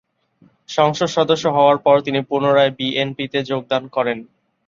[0.69, 4.17] সংসদ সদস্য হওয়ার পর তিনি পুনরায় বিএনপিতে যোগদান করেন।